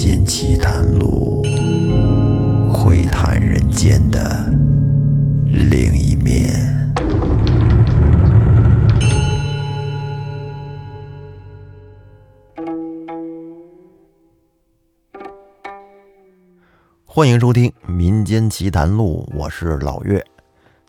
[0.00, 1.42] 间奇谈录，
[2.72, 4.48] 窥探人间的
[5.44, 6.54] 另一面。
[17.04, 20.24] 欢迎收听《民间奇谈录》，我是老岳。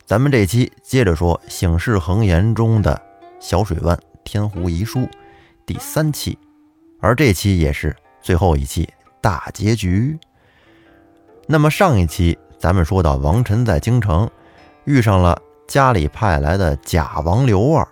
[0.06, 3.02] 咱们这期接着说《醒世恒言》中的
[3.40, 5.10] 小水湾天湖遗书
[5.66, 6.38] 第三期，
[7.00, 8.88] 而这期也是最后一期
[9.22, 10.18] 大结局。
[11.48, 14.30] 那么上一期咱们说到王晨在京城
[14.84, 17.88] 遇上了家里派来的假王刘二，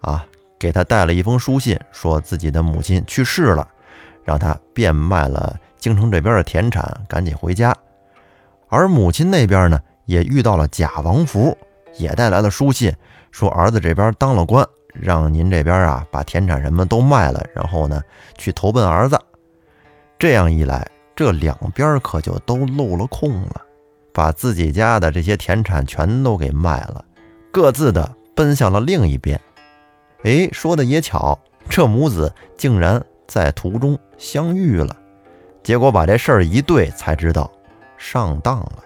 [0.00, 0.24] 啊，
[0.58, 3.66] 给他带了一封书信，说自己的母亲去世了，
[4.24, 5.58] 让他变卖了。
[5.78, 7.74] 京城这边的田产，赶紧回家。
[8.68, 11.58] 而母亲那边呢，也遇到了假王福，
[11.98, 12.94] 也带来了书信，
[13.32, 14.64] 说儿子这边当了官，
[14.94, 18.00] 让您这边啊把田产什么都卖了，然后呢
[18.38, 19.18] 去投奔儿子。
[20.22, 23.60] 这样一来，这两边可就都漏了空了，
[24.14, 27.04] 把自己家的这些田产全都给卖了，
[27.50, 29.40] 各自的奔向了另一边。
[30.22, 31.36] 哎，说的也巧，
[31.68, 34.96] 这母子竟然在途中相遇了。
[35.64, 37.50] 结果把这事儿一对，才知道
[37.98, 38.84] 上当了。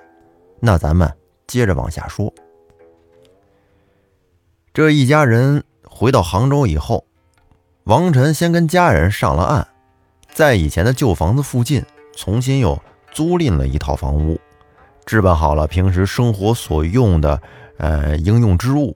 [0.59, 1.13] 那咱们
[1.47, 2.33] 接着往下说。
[4.73, 7.05] 这一家人回到杭州以后，
[7.85, 9.69] 王晨先跟家人上了岸，
[10.37, 11.83] 在以前的旧房子附近
[12.15, 12.79] 重新又
[13.11, 14.39] 租赁了一套房屋，
[15.07, 17.41] 置办好了平时生活所用的
[17.79, 18.95] 呃应用之物，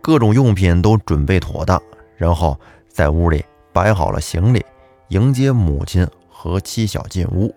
[0.00, 1.78] 各种用品都准备妥当，
[2.16, 2.58] 然后
[2.88, 4.64] 在屋里摆好了行李，
[5.08, 6.08] 迎接母亲。
[6.30, 7.52] 和妻小进屋，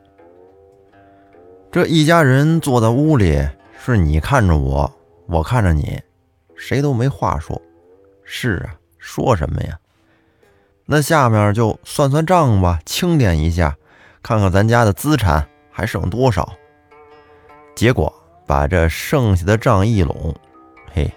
[1.72, 3.48] 这一家人坐在屋里，
[3.80, 4.92] 是你看着我，
[5.28, 6.02] 我看着你，
[6.56, 7.62] 谁都没话说。
[8.24, 9.80] 是啊，说什么呀？
[10.94, 13.74] 那下面就算算账吧，清点一下，
[14.22, 16.52] 看看咱家的资产还剩多少。
[17.74, 18.14] 结果
[18.46, 20.36] 把这剩下的账一拢，
[20.94, 21.10] 嘿，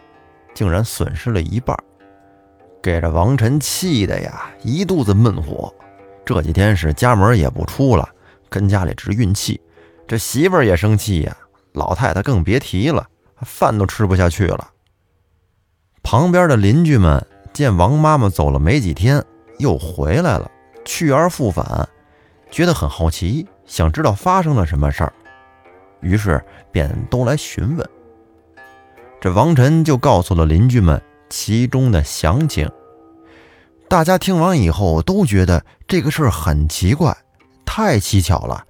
[0.55, 1.77] 竟然损失了一半，
[2.81, 5.75] 给这王晨气的呀，一肚子闷火。
[6.25, 8.09] 这几天是家门也不出了，
[8.49, 9.61] 跟家里直运气。
[10.07, 11.37] 这媳妇儿也生气呀，
[11.73, 13.05] 老太太更别提了，
[13.39, 14.71] 饭都吃不下去了。
[16.05, 19.21] 旁边的邻居们见王妈妈走了没几天，
[19.59, 20.51] 又回来了，
[20.85, 21.89] 去而复返，
[22.51, 25.13] 觉得很好奇，想知道发生了什么事儿，
[26.01, 27.89] 于是便都来询问。
[29.21, 31.01] 这王晨就告诉了邻居们
[31.31, 32.71] 其中的详情。
[33.89, 37.17] 大家听完以后都觉得这个事儿很奇怪，
[37.65, 38.65] 太蹊跷了。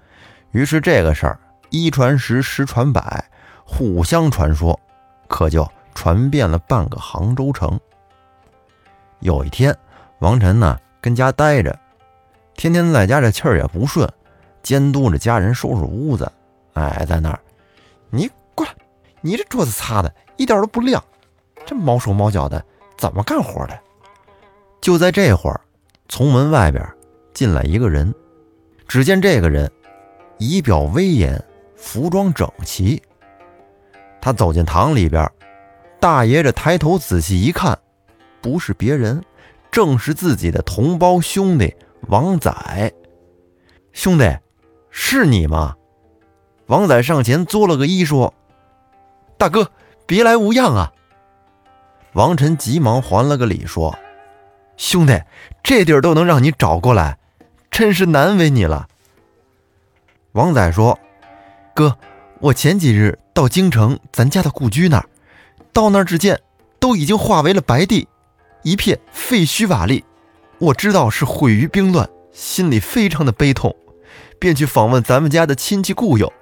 [0.52, 1.40] 于是这个事儿
[1.70, 3.24] 一传十，十传百，
[3.64, 4.78] 互相传说，
[5.26, 7.78] 可就传遍了半个杭州城。
[9.20, 9.76] 有一天，
[10.24, 11.78] 王晨呢跟家待着，
[12.54, 14.10] 天天在家这气儿也不顺，
[14.62, 16.32] 监督着家人收拾屋子。
[16.72, 17.38] 哎，在那儿，
[18.08, 18.74] 你过来，
[19.20, 21.04] 你这桌子擦的一点都不亮，
[21.66, 22.64] 这毛手毛脚的，
[22.96, 23.78] 怎么干活的？
[24.80, 25.60] 就在这会儿，
[26.08, 26.82] 从门外边
[27.34, 28.12] 进来一个人。
[28.88, 29.70] 只见这个人
[30.38, 31.38] 仪表威严，
[31.76, 33.02] 服装整齐。
[34.22, 35.30] 他走进堂里边，
[36.00, 37.78] 大爷这抬头仔细一看，
[38.40, 39.22] 不是别人，
[39.74, 41.74] 正是自己的同胞兄弟
[42.06, 42.92] 王仔。
[43.92, 44.38] 兄弟，
[44.88, 45.74] 是你吗？
[46.66, 48.32] 王仔上前作了个揖，说
[49.36, 49.72] ：“大哥，
[50.06, 50.92] 别来无恙啊。”
[52.14, 53.98] 王晨急忙还了个礼，说。
[54.76, 55.20] 兄弟，
[55.60, 57.18] 这地儿都能让你找过来，
[57.68, 58.86] 真是难为你了。
[60.30, 60.96] 王仔说
[61.74, 61.98] ：“哥，
[62.38, 65.08] 我前几日到京城咱家的故居那儿，
[65.72, 66.40] 到那儿只见
[66.78, 68.06] 都已经化为了白地，
[68.64, 70.02] 一片废墟瓦砾。
[70.58, 73.74] 我知道是毁于兵乱，心里非常的悲痛，
[74.40, 76.32] 便去访问咱们家的亲戚故友，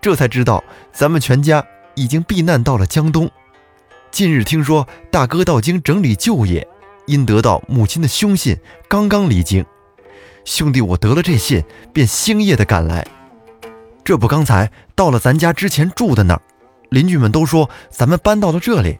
[0.00, 1.64] 这才知道咱们全家
[1.94, 3.30] 已经避难到了江东。
[4.10, 6.66] 近日听说大哥到京整理旧业。”
[7.08, 8.54] 因得到母亲的凶信，
[8.86, 9.64] 刚刚离京，
[10.44, 13.02] 兄弟我得了这信，便星夜的赶来。
[14.04, 16.42] 这不，刚才到了咱家之前住的那儿，
[16.90, 18.98] 邻居们都说咱们搬到了这里，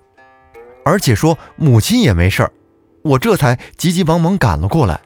[0.87, 2.53] 而且说母亲也没事儿，
[3.09, 5.01] 我这才急急忙忙赶了过来。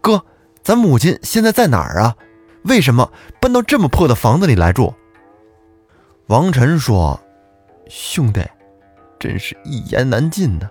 [0.00, 0.24] 哥，
[0.62, 2.16] 咱母亲现在在哪儿啊？
[2.64, 4.92] 为什么搬到这么破的房子里来住？
[6.26, 7.20] 王晨说
[7.88, 8.40] ：“兄弟，
[9.20, 10.68] 真是一言难尽呢。”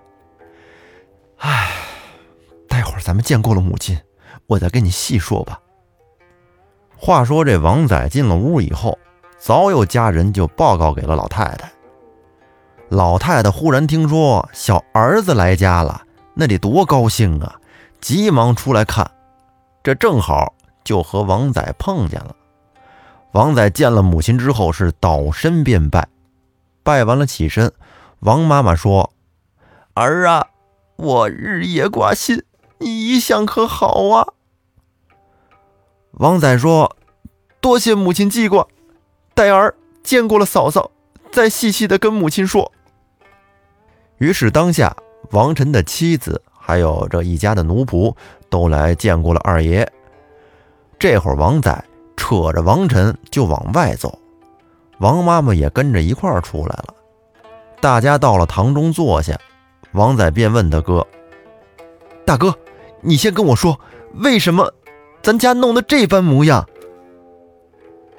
[1.40, 1.72] 唉，
[2.68, 3.98] 待会儿咱们见过了母亲，
[4.48, 5.60] 我再跟你细说吧。
[6.98, 8.98] 话说这王仔进了屋以后，
[9.38, 11.72] 早有家人就报告给了老太太。
[12.90, 16.05] 老太太忽然听说小儿子来家了，
[16.36, 17.60] 那得多高兴啊！
[18.02, 19.10] 急忙出来看，
[19.82, 20.54] 这正好
[20.84, 22.36] 就和王仔碰见了。
[23.32, 26.08] 王仔见了母亲之后是倒身便拜，
[26.84, 27.74] 拜完了起身。
[28.20, 29.12] 王妈妈说
[29.96, 30.48] ：“儿啊，
[30.98, 32.44] 我日夜挂心，
[32.78, 34.28] 你一向可好啊？”
[36.14, 36.96] 王仔说
[37.60, 38.68] ：“多谢母亲记挂，
[39.34, 40.92] 待儿见过了嫂嫂，
[41.32, 42.72] 再细细的跟母亲说。”
[44.20, 44.96] 于是当下，
[45.32, 48.14] 王晨的妻子还有这一家的奴仆
[48.50, 49.90] 都来见过了二爷。
[50.98, 51.84] 这会儿，王仔
[52.16, 54.18] 扯着王晨就往外走，
[55.00, 56.96] 王妈妈也跟着一块儿出来了。
[57.82, 59.38] 大家到了堂中坐下，
[59.92, 61.06] 王仔便问他哥
[62.26, 62.56] ：“大哥，
[63.02, 63.80] 你先跟我说，
[64.16, 64.74] 为什么
[65.22, 66.68] 咱家弄得这般模样？”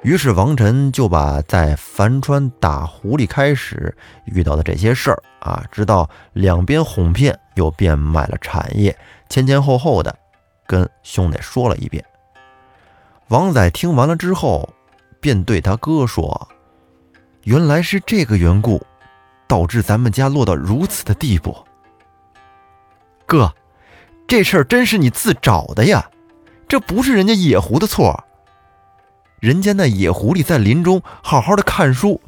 [0.03, 3.95] 于是王晨就把在樊川打狐狸开始
[4.25, 8.97] 遇到的这些事儿啊，直到两边哄骗又变卖了产业，
[9.29, 10.17] 前前后后的
[10.65, 12.03] 跟兄弟说了一遍。
[13.29, 14.69] 王仔听完了之后，
[15.19, 16.47] 便对他哥说
[17.43, 18.81] ：“原来是这个缘故。”
[19.49, 21.55] 导致咱们家落到如此的地步，
[23.25, 23.49] 哥，
[24.27, 26.05] 这事儿真是你自找的呀！
[26.67, 28.25] 这不是人家野狐的错，
[29.39, 32.19] 人家那野狐狸在林中好好的看书，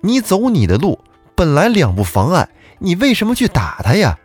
[0.00, 1.00] 你走你的路，
[1.34, 2.48] 本来两不妨碍，
[2.78, 4.18] 你为什么去打他呀？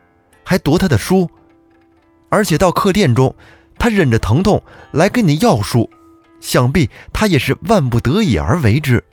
[0.44, 1.30] 还夺他的书，
[2.30, 3.36] 而且到客店中，
[3.80, 4.62] 他忍着疼痛
[4.92, 5.90] 来跟你要书，
[6.40, 9.04] 想必他也是万不得已而为之，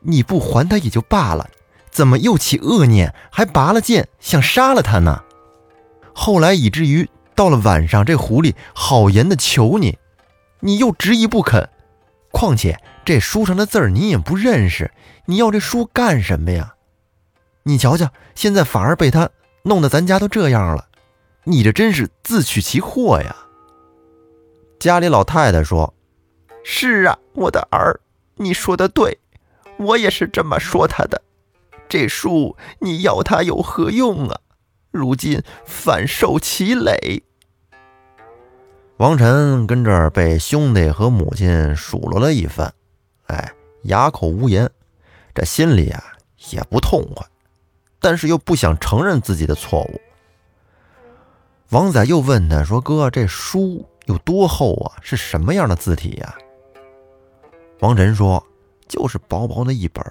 [0.00, 1.48] 你不还他也就罢了。
[1.90, 5.22] 怎么又起恶念，还拔了剑想杀了他呢？
[6.12, 9.98] 后来以至于到了晚上，这狐狸好言的求你，
[10.60, 11.68] 你又执意不肯。
[12.30, 14.90] 况且这书上的字儿你也不认识，
[15.26, 16.74] 你要这书干什么呀？
[17.64, 19.28] 你瞧瞧，现在反而被他
[19.64, 20.86] 弄得咱家都这样了，
[21.44, 23.36] 你这真是自取其祸呀！
[24.78, 25.92] 家里老太太说
[26.64, 28.00] ：“是啊，我的儿，
[28.36, 29.18] 你说的对，
[29.78, 31.20] 我也是这么说他的。”
[31.88, 34.40] 这书你要它有何用啊？
[34.90, 37.24] 如今反受其累。
[39.00, 42.70] 王晨跟这儿被兄弟和母亲数落了一番，
[43.28, 43.50] 哎，
[43.84, 44.70] 哑口无言，
[45.34, 46.04] 这心里啊
[46.50, 47.26] 也不痛快，
[47.98, 50.00] 但是又不想承认自己的错误。
[51.70, 55.00] 王仔又问他说：“哥，这书有多厚啊？
[55.00, 56.34] 是什么样的字体呀？”
[57.80, 58.46] 王晨说
[58.86, 60.04] ：“就是薄薄的一本。”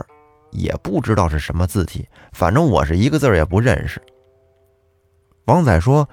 [0.49, 4.01] 也不知道是什么字体，反正我是一个字也不认识。
[5.45, 6.09] 王仔说：“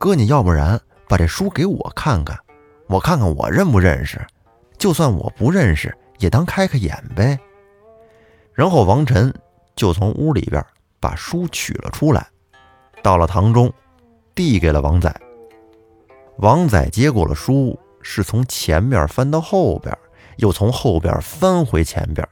[0.00, 2.38] 哥，你要不然把这书给我看看，
[2.86, 4.20] 我看看我认不认识。
[4.76, 7.38] 就算我不认识，也当开开眼呗。”
[8.54, 9.32] 然后王晨
[9.74, 10.64] 就从屋里边
[11.00, 12.28] 把书取了出来，
[13.02, 13.72] 到了堂中，
[14.34, 15.14] 递给了王仔。
[16.38, 19.96] 王仔接过了书，是从前面翻到后边，
[20.36, 22.28] 又从后边翻回前边。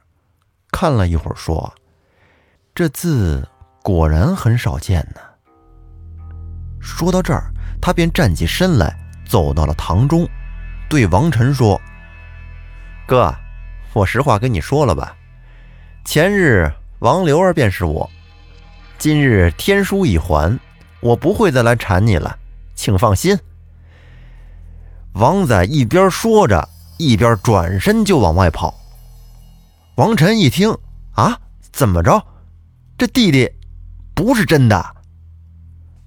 [0.71, 1.73] 看了一会儿，说
[2.75, 3.45] ：“这字
[3.81, 5.21] 果然很少见呢。”
[6.79, 7.51] 说到这儿，
[7.87, 8.93] 他便站起身来，
[9.25, 10.27] 走到了堂中，
[10.89, 11.79] 对王晨说
[13.07, 13.33] ：“哥，
[13.93, 15.15] 我实话跟你说了吧，
[16.03, 16.69] 前日
[16.99, 18.09] 王刘儿便是我，
[18.97, 20.59] 今日天书已还，
[20.99, 22.37] 我不会再来缠你了，
[22.75, 23.39] 请放心。”
[25.15, 26.67] 王仔一边说着，
[26.97, 28.75] 一边转身就往外跑。
[29.95, 30.77] 王晨一听，
[31.13, 31.39] 啊，
[31.71, 32.21] 怎么着？
[32.97, 33.49] 这弟弟
[34.13, 34.96] 不是真的？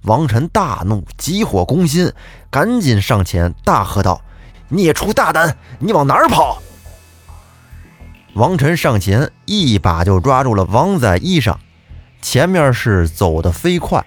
[0.03, 2.11] 王晨大怒，急火攻心，
[2.49, 4.21] 赶紧上前大喝道
[4.69, 5.57] ：“孽畜大胆！
[5.79, 6.61] 你往哪儿跑？”
[8.33, 11.55] 王晨上前一把就抓住了王仔衣裳，
[12.21, 14.03] 前面是走得飞快，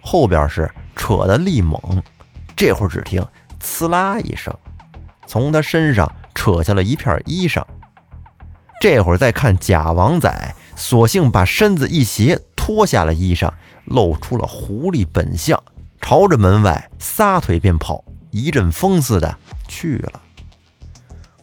[0.00, 2.02] 后边是扯得力猛。
[2.54, 3.26] 这会儿只听
[3.60, 4.56] “呲啦”一声，
[5.26, 7.64] 从他身上扯下了一片衣裳。
[8.80, 13.50] 这会儿再看假王仔，索性把身子一斜，脱下了衣裳，
[13.84, 15.62] 露出了狐狸本相，
[16.00, 19.36] 朝着门外撒腿便跑，一阵风似的
[19.68, 20.20] 去了。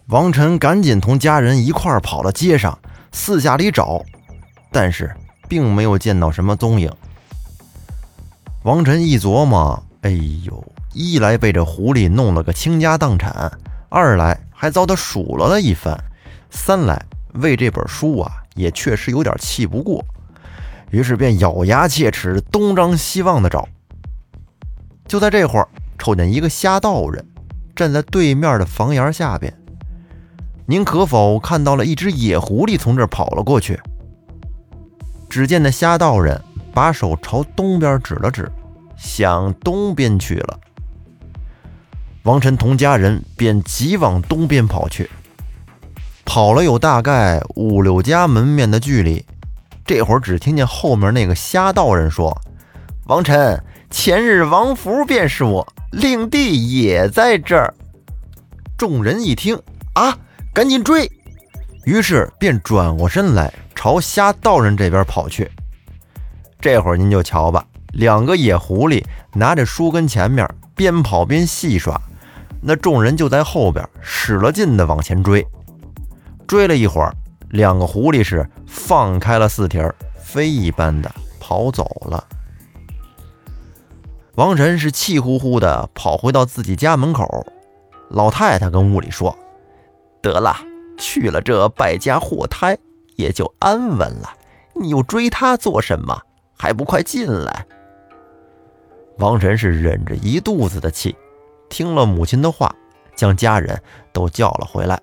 [0.07, 2.77] 王晨赶紧同家人一块儿跑到街上，
[3.11, 4.03] 四下里找，
[4.71, 5.15] 但是
[5.47, 6.91] 并没有见到什么踪影。
[8.63, 10.09] 王晨一琢磨，哎
[10.43, 13.51] 呦，一来被这狐狸弄了个倾家荡产，
[13.89, 15.97] 二来还遭他数落了一番，
[16.49, 17.01] 三来。
[17.35, 20.03] 为这本书啊，也确实有点气不过，
[20.91, 23.67] 于是便咬牙切齿，东张西望的找。
[25.07, 25.67] 就在这会儿，
[25.97, 27.25] 瞅见一个瞎道人
[27.75, 29.53] 站在对面的房檐下边。
[30.65, 33.79] 您可否看到了一只野狐狸从这儿跑了过去？
[35.29, 36.39] 只见那瞎道人
[36.73, 38.51] 把手朝东边指了指，
[38.97, 40.59] 向东边去了。
[42.23, 45.09] 王晨同家人便急往东边跑去。
[46.25, 49.25] 跑了有大概五六家门面的距离，
[49.89, 52.39] 这会儿只听见后面那个瞎道人说
[53.09, 57.73] ：“王晨，前日王福便是我，令弟也在这儿。”
[58.77, 59.59] 众人一听，
[59.95, 60.15] 啊，
[60.53, 61.11] 赶紧追！
[61.85, 65.49] 于是便转过身来朝瞎道人这边跑去。
[66.61, 69.03] 这会儿您就瞧吧，两个野狐狸
[69.33, 71.99] 拿着书跟前面边跑边戏耍，
[72.61, 75.43] 那众人就在后边使了劲的往前追。
[76.45, 77.11] 追了一会儿，
[77.49, 82.23] 两个狐狸是放开了四蹄儿，飞一般的跑走了。
[84.35, 87.45] 王晨是气呼呼的跑回到自己家门口，
[88.09, 89.37] 老太太跟屋里说
[90.21, 90.55] ：“得了，
[90.97, 92.77] 去了这败家祸胎，
[93.15, 94.29] 也就安稳了。
[94.75, 96.21] 你又追他做什么？
[96.57, 97.65] 还不快进来！”
[99.17, 101.13] 王晨是忍着一肚子的气，
[101.67, 102.73] 听了母亲的话，
[103.15, 103.81] 将家人
[104.13, 104.97] 都叫了回来。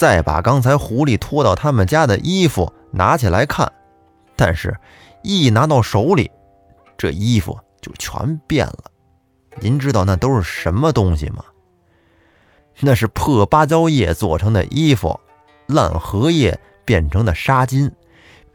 [0.00, 3.70] 再把刚才狐狸拖到他们家的衣服拿起来看，
[4.34, 4.74] 但是，
[5.22, 6.30] 一拿到手里，
[6.96, 8.84] 这衣服就全变了。
[9.60, 11.44] 您知道那都是什么东西吗？
[12.78, 15.20] 那是破芭蕉叶做成的衣服，
[15.66, 17.90] 烂荷叶变成的纱巾，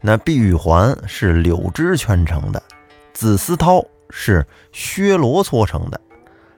[0.00, 2.60] 那碧玉环是柳枝圈成的，
[3.12, 6.00] 紫丝绦是薛罗搓成的，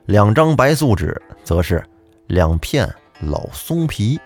[0.07, 1.85] 两张白素纸则是
[2.27, 2.91] 两片
[3.21, 4.19] 老松皮。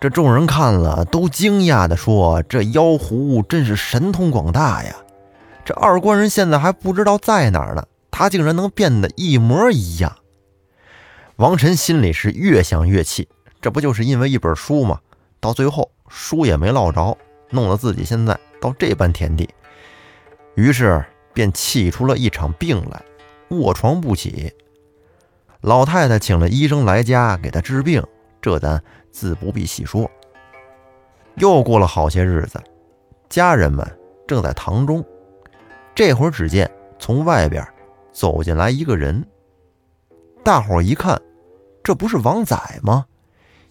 [0.00, 4.96] 这众人看了，都惊讶地说：“这妖狐真是神通广大呀！
[5.62, 10.16] 这二官人现在还不知道在哪儿呢，他竟然能变得一模一样。”
[11.36, 13.28] 王晨心里是越想越气，
[13.60, 14.98] 这不就是因为一本书吗？
[15.38, 17.18] 到最后书也没落着，
[17.50, 19.50] 弄得自己现在到这般田地，
[20.54, 21.04] 于是
[21.34, 23.02] 便气出了一场病来，
[23.50, 24.50] 卧床不起。
[25.60, 28.02] 老太太请了医生来家给他治病，
[28.40, 28.82] 这咱。
[29.10, 30.10] 自不必细说。
[31.36, 32.60] 又过了好些日子，
[33.28, 33.86] 家人们
[34.26, 35.04] 正在堂中，
[35.94, 37.66] 这会儿只见从外边
[38.12, 39.24] 走进来一个人。
[40.42, 41.20] 大伙一看，
[41.82, 43.06] 这不是王仔吗？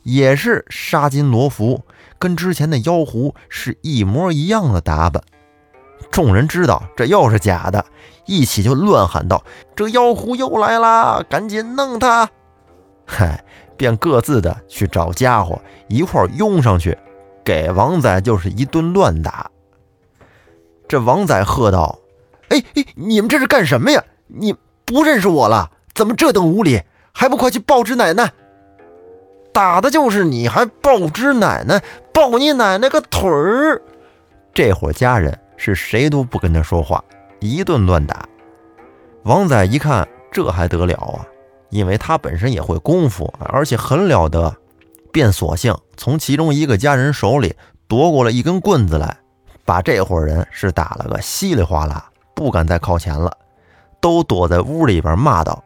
[0.04, 1.84] 也是纱巾罗服，
[2.18, 5.22] 跟之前的妖狐是一模一样的打扮。
[6.10, 7.86] 众人知道这又是假的，
[8.26, 9.44] 一起就乱喊道
[9.76, 11.22] ：“这妖狐又来啦！
[11.30, 12.30] 赶紧弄他！”
[13.06, 13.44] 嗨。
[13.80, 15.58] 便各自的去找家伙，
[15.88, 16.98] 一块儿拥上去，
[17.46, 19.50] 给王仔就是一顿乱打。
[20.86, 21.98] 这王仔喝道
[22.50, 24.04] ：“哎哎，你们这是干什么呀？
[24.28, 25.72] 你不认识我了？
[25.94, 26.82] 怎么这等无礼？
[27.14, 28.34] 还不快去报知奶奶！
[29.54, 31.82] 打的就是你，还报知奶奶？
[32.14, 33.82] 报你奶奶个腿儿！”
[34.54, 37.02] 这伙家人是谁都不跟他说话，
[37.40, 38.28] 一顿乱打。
[39.24, 41.26] 王仔一看，这还得了啊！
[41.70, 44.56] 因为他本身也会功夫，而且很了得，
[45.12, 47.56] 便索性从其中一个家人手里
[47.88, 49.18] 夺过了一根棍子来，
[49.66, 53.32] 把这伙人是打了个稀里哗啦，不敢再靠前了，
[54.00, 55.64] 都躲在屋里边骂道：“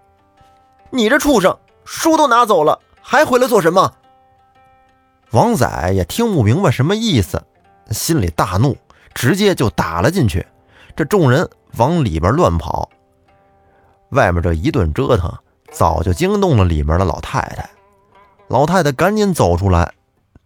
[0.92, 3.94] 你这畜生，书都拿走了，还回来做什么？”
[5.32, 7.42] 王仔也听不明白什么意思，
[7.92, 8.78] 心里大怒，
[9.14, 10.46] 直接就打了进去。
[10.96, 12.90] 这众人往里边乱跑，
[14.10, 15.34] 外面这一顿折腾。
[15.74, 17.70] 早就惊动了里面的老太太，
[18.48, 19.92] 老太太赶紧走出来，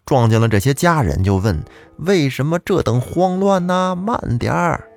[0.06, 1.62] 撞见了这些家人，就问
[1.98, 3.94] ：“为什么这等慌乱呢？
[3.94, 4.88] 慢点儿。”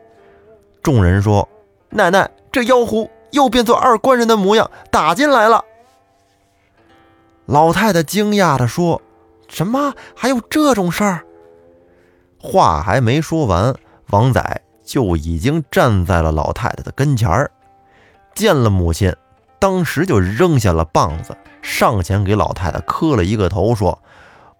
[0.82, 1.48] 众人说
[1.92, 5.64] ：“奶奶，这妖狐又变作二官人的模样，打进来了。”
[7.46, 9.02] 老太太惊讶地说
[9.50, 9.94] ：“什么？
[10.16, 11.26] 还有这种事儿？”
[12.40, 13.76] 话还没说完，
[14.12, 17.52] 王仔就已经站在了老太太的跟前儿，
[18.34, 19.14] 见了母亲。
[19.62, 24.01] 当时就扔下了棒子，上前给老太太磕了一个头，说：“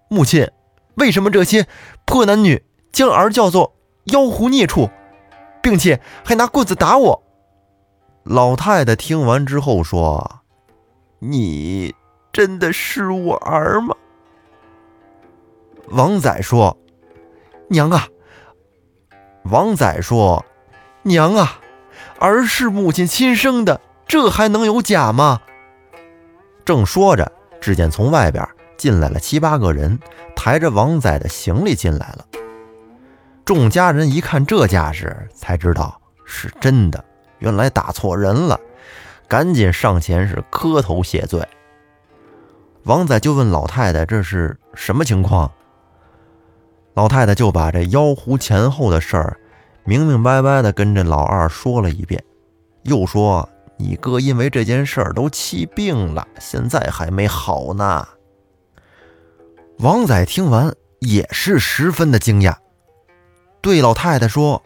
[0.08, 0.48] 母亲，
[0.94, 1.66] 为什么这些
[2.06, 4.92] 破男女将儿叫做妖狐孽畜，
[5.64, 7.24] 并且还拿棍子打我？”
[8.22, 10.44] 老太太听完之后说
[11.18, 11.96] ：“你
[12.32, 13.96] 真的是我儿吗？”
[15.90, 16.78] 王仔说
[17.70, 18.08] ：“娘啊！”
[19.50, 20.46] 王仔说
[21.02, 21.60] ：“娘啊，
[22.20, 23.82] 儿是母亲亲生的。”
[24.12, 25.40] 这还能有假吗？
[26.66, 29.98] 正说着，只见从外边进来了七八个人，
[30.36, 32.26] 抬着王仔的行李进来了。
[33.46, 37.02] 众家人一看这架势，才知道是真的，
[37.40, 38.60] 原来打错人了，
[39.30, 41.48] 赶紧上前是磕头谢罪。
[42.84, 45.50] 王仔就问老太太：“这是什么情况？”
[46.96, 49.40] 老太太就把这妖狐前后的事儿
[49.86, 52.22] 明明白白的跟这老二说了一遍，
[52.84, 53.48] 又说。
[53.82, 58.08] 你哥因为这件事儿都气病了，现在还没好呢。
[59.80, 62.56] 王仔听完也是十分的惊讶，
[63.60, 64.62] 对老太太说：“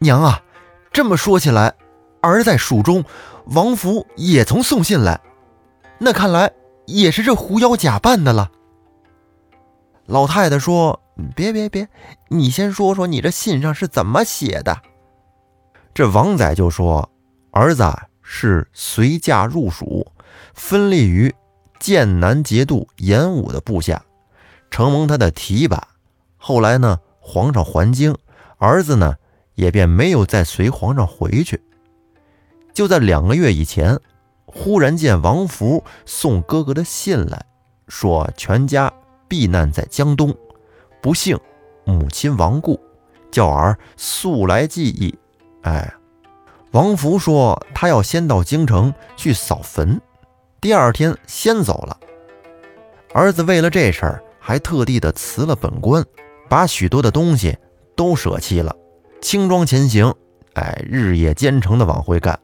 [0.00, 0.42] 娘啊，
[0.90, 1.74] 这么说起来，
[2.22, 3.04] 儿在蜀中，
[3.46, 5.20] 王福也曾送信来，
[5.98, 6.50] 那看来
[6.86, 8.50] 也是这狐妖假扮的了。”
[10.06, 11.02] 老太太说
[11.36, 11.88] ：“别别别，
[12.28, 14.80] 你先说说你这信上是怎么写的。”
[15.92, 17.10] 这王仔就说
[17.52, 17.84] ：“儿子
[18.24, 20.10] 是随驾入蜀，
[20.54, 21.32] 分立于
[21.78, 24.02] 剑南节度严武的部下。”
[24.70, 25.86] 承蒙他的提拔，
[26.36, 28.16] 后来呢，皇上还京，
[28.58, 29.14] 儿子呢
[29.54, 31.62] 也便没有再随皇上回去。
[32.72, 33.96] 就在两个月以前，
[34.46, 37.46] 忽然见王福送哥哥的信来，
[37.86, 38.92] 说全家
[39.28, 40.34] 避难在江东，
[41.00, 41.38] 不幸
[41.84, 42.80] 母亲亡故，
[43.30, 45.16] 叫儿速来祭义。
[45.62, 45.94] 哎，
[46.74, 50.00] 王福说他要先到京城去扫坟，
[50.60, 51.96] 第二天先走了。
[53.14, 54.20] 儿子为了这事儿。
[54.46, 56.04] 还特地的辞了本官，
[56.50, 57.56] 把许多的东西
[57.96, 58.76] 都舍弃了，
[59.22, 60.12] 轻装前行。
[60.52, 62.38] 哎，日夜兼程的往回赶。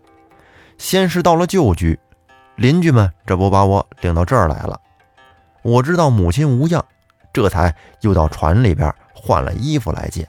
[0.79, 2.01] 先是到了旧居，
[2.57, 4.81] 邻居们这不把我领到这儿来了。
[5.61, 6.83] 我知道母亲无恙，
[7.35, 10.27] 这才又到船里边换了衣服来见。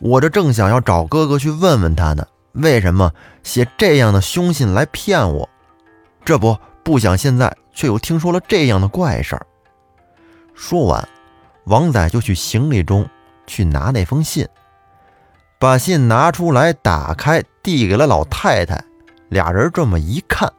[0.00, 5.48] 我这正想要找哥哥去问问他呢，为什么写这样的凶信来骗我？
[6.24, 9.46] 这不不想现在却又听说了这样的怪事儿。
[10.54, 11.06] 说完，
[11.64, 13.08] 王仔就去行李中
[13.46, 14.46] 去拿那封信，
[15.58, 18.82] 把信拿出来，打开，递给了老太太。
[19.30, 20.52] 俩人这么一看，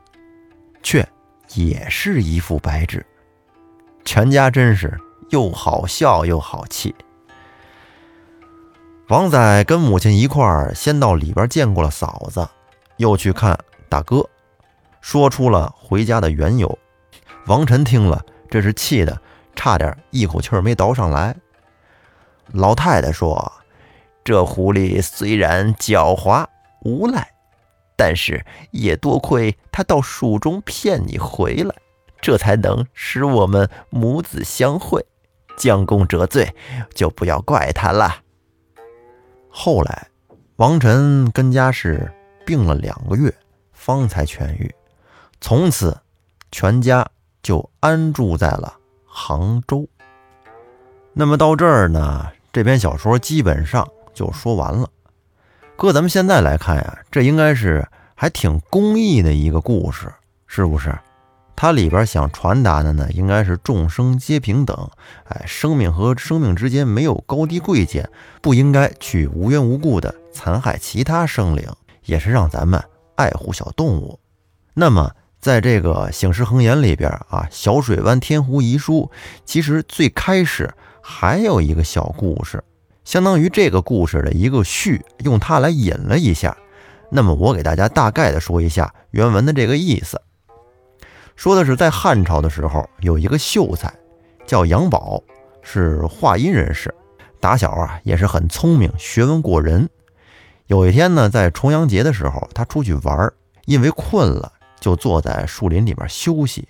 [0.84, 1.08] 却
[1.54, 3.06] 也是一副白纸。
[4.04, 5.00] 全家真是
[5.30, 6.94] 又好笑又好气。
[9.08, 12.48] 王仔跟母亲一块儿先到里边见过了嫂子，
[12.98, 13.56] 又去看
[13.88, 14.28] 大哥，
[15.00, 16.80] 说出了回家的缘由。
[17.46, 19.22] 王晨听了，这是气的。
[19.56, 21.36] 差点一口气没倒上来。
[22.52, 23.54] 老太太说
[24.26, 26.44] ：“这狐狸虽然狡猾
[26.82, 27.30] 无赖，
[27.96, 31.76] 但是也多亏他到蜀中骗你回来，
[32.20, 35.06] 这才能使我们母子相会。
[35.56, 36.54] 将功折罪，
[36.96, 38.24] 就不要怪他了。”
[39.58, 40.08] 后来，
[40.58, 42.12] 王晨跟家是
[42.46, 43.34] 病了两个月，
[43.72, 44.70] 方才痊愈。
[45.40, 45.98] 从此，
[46.52, 47.08] 全家
[47.42, 48.76] 就安住在了。
[49.06, 49.88] 杭州。
[51.14, 54.90] 那么到这儿呢，这篇小说基本上就说完了。
[55.78, 60.14] 搁咱们现在来看呀，这应该是还挺公益的一个故事，
[60.48, 60.94] 是不是？
[61.56, 64.90] 它里边想传达的呢，应该是众生皆平等，
[65.26, 68.10] 哎，生命和生命之间没有高低贵贱，
[68.42, 71.68] 不应该去无缘无故的残害其他生灵，
[72.06, 72.84] 也是让咱们
[73.16, 74.20] 爱护小动物。
[74.74, 75.12] 那么。
[75.38, 79.12] 在这个《醒世恒言》里边啊，《小水湾天湖遗书》
[79.46, 82.64] 其实最开始还有一个小故事，
[83.04, 86.58] 相当于这个故事的一个序，用它来引了一下。
[87.12, 90.20] 那么我给大家大概的说一下原文的这个意思，
[91.36, 93.94] 说的是在汉朝的时候，有一个秀才
[94.46, 95.22] 叫杨宝，
[95.62, 96.94] 是华阴人士，
[97.40, 99.90] 打小啊也是很聪明，学问过人。
[100.68, 103.32] 有一天呢，在重阳节的时候，他出去玩，
[103.66, 104.52] 因为困了。
[104.78, 106.68] 就坐在树林里边休息，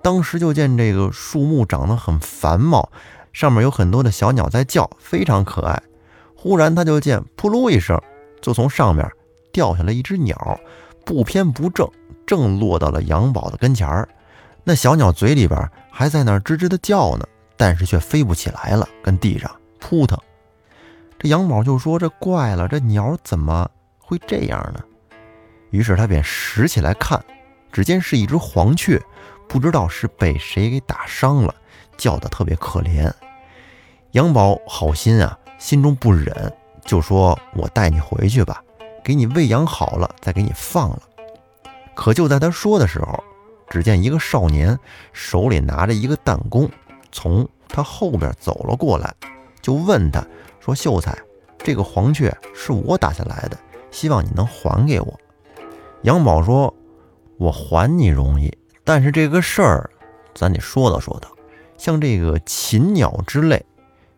[0.00, 2.90] 当时就见这个树木长得很繁茂，
[3.30, 5.82] 上面有很多的小鸟在叫，非常可爱。
[6.34, 8.00] 忽然他就见扑噜一声，
[8.40, 9.06] 就从上面
[9.52, 10.58] 掉下来一只鸟，
[11.08, 11.90] 不偏不正，
[12.26, 14.06] 正落到了杨宝的跟前儿。
[14.62, 20.18] 那小鸟嘴里边还在那儿吱吱的叫呢，但是却飞不起来了，跟地上扑腾。
[21.18, 23.66] 这杨宝就说：“这怪了，这鸟怎么
[23.98, 24.80] 会这样呢？”
[25.72, 27.18] 于是他便拾起来看。
[27.72, 29.00] 只见是一只黄雀，
[29.48, 31.54] 不知道是被谁给打伤了，
[31.96, 33.10] 叫得特别可怜。
[34.10, 36.52] 杨宝好心啊，心中不忍，
[36.84, 38.62] 就说：“我带你回去吧，
[39.08, 41.02] 给你喂养好了再给你放了。”
[41.96, 43.24] 可就在他说的时候，
[43.70, 44.78] 只见一个少年
[45.14, 46.70] 手里拿着一个弹弓，
[47.10, 49.14] 从他后边走了过来，
[49.62, 50.22] 就问他
[50.60, 51.16] 说：“秀才，
[51.56, 53.58] 这个黄雀是我打下来的，
[53.90, 55.18] 希望你能还给我。”
[56.04, 56.74] 杨宝说。
[57.40, 59.88] 我还你容易，但是这个事儿，
[60.34, 61.28] 咱得说道说道。
[61.76, 63.64] 像这个禽鸟之类，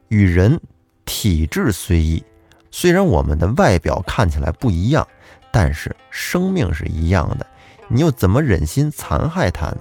[0.09, 0.59] 与人
[1.05, 2.25] 体质虽异，
[2.71, 5.07] 虽然我们的外表看起来不一样，
[5.51, 7.47] 但是生命是一样的。
[7.89, 9.81] 你又怎么忍心残害它呢？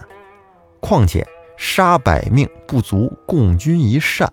[0.79, 1.25] 况且
[1.57, 4.31] 杀百命不足共君一善，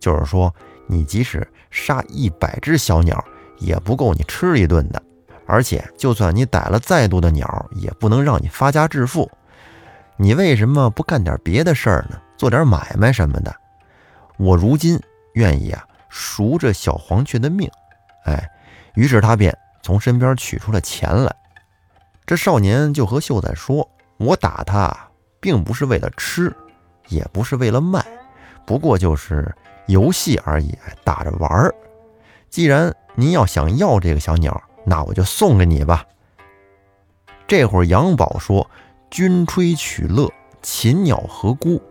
[0.00, 0.54] 就是说，
[0.86, 3.22] 你即使杀一百只小鸟，
[3.58, 5.02] 也不够你吃一顿的。
[5.44, 9.30] 而且就算你逮了再多的鸟，也不能让你发家致富。
[10.16, 12.18] 你为什么不干点别的事儿呢？
[12.38, 13.54] 做点买卖什么的？
[14.38, 14.98] 我如今
[15.34, 17.70] 愿意啊，赎这小黄雀的命。
[18.24, 18.50] 哎，
[18.94, 21.34] 于是他便从身边取出了钱来。
[22.24, 24.96] 这少年就和秀才说：“我打他，
[25.40, 26.54] 并不是为了吃，
[27.08, 28.04] 也不是为了卖，
[28.64, 29.52] 不过就是
[29.86, 31.74] 游戏而已，打着玩儿。
[32.48, 36.04] 既然您要想要这个小鸟，那我就送给你吧。”
[37.48, 38.70] 这会儿杨宝说
[39.10, 40.30] ：“君吹取乐，
[40.62, 41.82] 禽鸟何辜？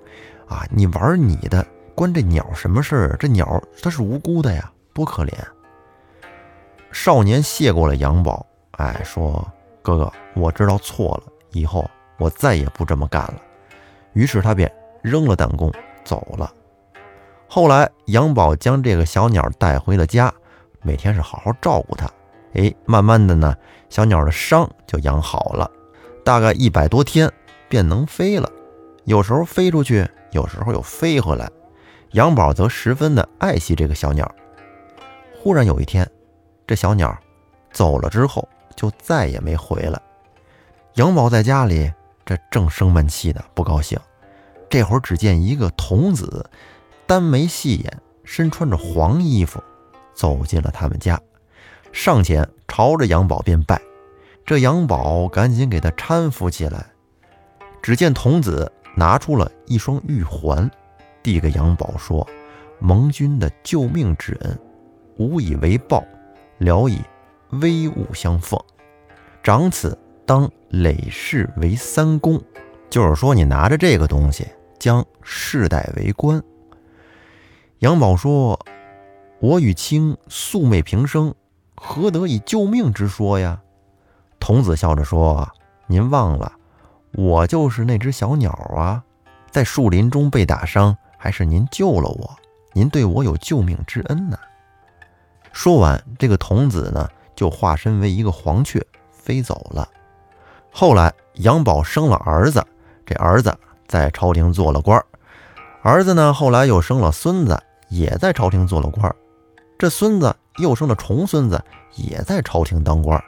[0.48, 3.18] 啊，你玩你的，关这鸟什么事儿？
[3.20, 5.34] 这鸟它是无辜的呀，多可怜。”
[6.92, 9.46] 少年谢过了杨宝，哎，说。
[9.84, 13.42] 哥哥，我知道错了，以后我再也不这么干了。
[14.14, 15.74] 于是他便扔了弹弓
[16.04, 16.54] 走了。
[17.48, 20.32] 后来杨宝将这个小鸟带回了家，
[20.84, 22.08] 每天是好好照顾它。
[22.54, 23.58] 哎，慢慢的呢，
[23.90, 25.68] 小鸟的伤就养好了，
[26.24, 27.28] 大概一百多天
[27.68, 28.48] 便能飞了。
[29.06, 31.50] 有时候飞出去，有时候又飞回来。
[32.12, 34.32] 杨宝则十分的爱惜这个小鸟。
[35.42, 36.08] 忽然有一天，
[36.66, 37.18] 这小鸟
[37.72, 38.48] 走了之后。
[38.74, 40.02] 就再也没回来。
[40.96, 41.92] 杨宝在家里，
[42.26, 44.00] 这正生闷气呢，不高兴。
[44.70, 46.50] 这会儿只见一个童子，
[47.06, 49.62] 单眉细眼，身穿着黄衣服，
[50.16, 51.20] 走进了他们家，
[51.92, 53.80] 上前朝着杨宝便拜。
[54.46, 56.88] 这杨宝赶紧给他搀扶起来。
[57.84, 60.68] 只见童子拿出了一双玉环，
[61.22, 62.28] 递给杨宝说
[62.80, 64.58] ：“蒙君的救命之恩，
[65.18, 66.04] 无以为报，
[66.62, 67.02] 聊以。”
[67.60, 68.58] 威武相奉，
[69.44, 72.42] 长此当累世为三公，
[72.90, 74.48] 就是说你拿着这个东西
[74.80, 76.42] 将世代为官。
[77.80, 78.58] 杨宝说
[79.42, 81.36] ：“我与卿素昧平生，
[81.76, 83.62] 何得以救命之说呀？”
[84.40, 85.46] 童子笑着说
[85.88, 86.54] ：“您忘了，
[87.12, 89.04] 我就是那只小鸟啊，
[89.50, 92.34] 在树林中被打伤，还是您救了我，
[92.72, 94.40] 您对我有救命之恩呢。”
[95.52, 97.10] 说完，这个童子呢。
[97.34, 99.90] 就化身为一个黄雀飞走了。
[100.70, 102.64] 后来杨宝生了儿子，
[103.04, 105.04] 这儿子在朝廷做了官
[105.82, 107.60] 儿子呢，后来又生了孙子，
[107.90, 109.16] 也在朝廷做了官
[109.80, 111.60] 这孙子又生了重孙子，
[111.96, 113.20] 也在朝廷当官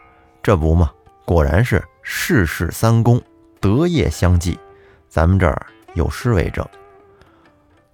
[0.44, 0.92] 这不嘛，
[1.26, 3.20] 果然是世事三公，
[3.60, 4.60] 德业相继。
[5.10, 6.64] 咱们这儿有诗为证：“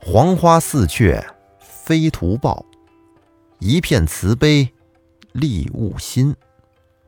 [0.04, 1.26] 黄花似雀
[1.60, 2.66] 飞图报，
[3.60, 4.68] 一片慈悲。”
[5.32, 6.36] 利物心，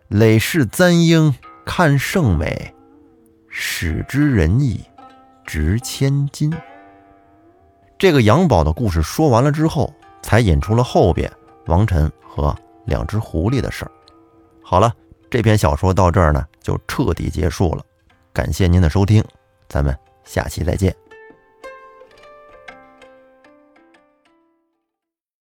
[0.07, 1.33] 累世簪缨
[1.65, 2.71] 看圣美，
[3.49, 4.79] 使之仁义
[5.43, 6.53] 值千金。
[7.97, 11.29] 这个杨宝的故事说完了之后，才引出了后边
[11.65, 13.91] 王晨和两只狐狸的事儿。
[14.63, 14.93] 好了，
[15.31, 17.83] 这篇小说到这儿呢，就彻底结束了。
[18.31, 19.25] 感谢您的收听，
[19.67, 20.95] 咱们下期再见。